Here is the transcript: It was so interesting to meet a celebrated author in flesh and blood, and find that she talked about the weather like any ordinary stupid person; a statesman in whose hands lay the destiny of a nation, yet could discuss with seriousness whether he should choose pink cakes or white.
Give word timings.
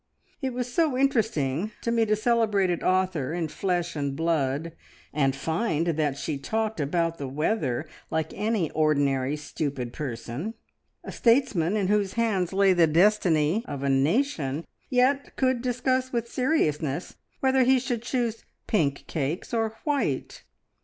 It 0.41 0.53
was 0.53 0.73
so 0.73 0.97
interesting 0.97 1.73
to 1.81 1.91
meet 1.91 2.09
a 2.09 2.15
celebrated 2.15 2.81
author 2.81 3.33
in 3.35 3.49
flesh 3.49 3.95
and 3.95 4.15
blood, 4.15 4.71
and 5.13 5.35
find 5.35 5.85
that 5.89 6.17
she 6.17 6.39
talked 6.39 6.79
about 6.79 7.19
the 7.19 7.27
weather 7.27 7.87
like 8.09 8.33
any 8.33 8.71
ordinary 8.71 9.35
stupid 9.35 9.93
person; 9.93 10.55
a 11.03 11.11
statesman 11.11 11.77
in 11.77 11.87
whose 11.87 12.13
hands 12.13 12.51
lay 12.51 12.73
the 12.73 12.87
destiny 12.87 13.63
of 13.67 13.83
a 13.83 13.89
nation, 13.89 14.65
yet 14.89 15.35
could 15.35 15.61
discuss 15.61 16.11
with 16.11 16.27
seriousness 16.31 17.17
whether 17.39 17.61
he 17.61 17.77
should 17.77 18.01
choose 18.01 18.43
pink 18.65 19.03
cakes 19.05 19.53
or 19.53 19.77
white. 19.83 20.43